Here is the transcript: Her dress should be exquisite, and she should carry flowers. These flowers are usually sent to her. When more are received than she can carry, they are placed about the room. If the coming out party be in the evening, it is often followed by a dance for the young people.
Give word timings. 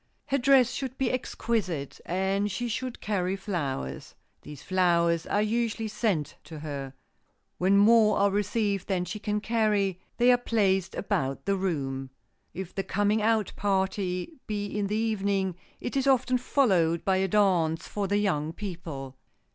Her 0.25 0.39
dress 0.39 0.71
should 0.71 0.97
be 0.97 1.11
exquisite, 1.11 2.01
and 2.07 2.51
she 2.51 2.67
should 2.67 3.01
carry 3.01 3.35
flowers. 3.35 4.15
These 4.41 4.63
flowers 4.63 5.27
are 5.27 5.43
usually 5.43 5.87
sent 5.89 6.37
to 6.45 6.57
her. 6.61 6.95
When 7.59 7.77
more 7.77 8.17
are 8.17 8.31
received 8.31 8.87
than 8.87 9.05
she 9.05 9.19
can 9.19 9.39
carry, 9.41 9.99
they 10.17 10.31
are 10.31 10.37
placed 10.39 10.95
about 10.95 11.45
the 11.45 11.55
room. 11.55 12.09
If 12.51 12.73
the 12.73 12.83
coming 12.83 13.21
out 13.21 13.53
party 13.55 14.33
be 14.47 14.65
in 14.65 14.87
the 14.87 14.95
evening, 14.95 15.55
it 15.79 15.95
is 15.95 16.07
often 16.07 16.39
followed 16.39 17.05
by 17.05 17.17
a 17.17 17.27
dance 17.27 17.87
for 17.87 18.07
the 18.07 18.17
young 18.17 18.53
people. 18.53 19.15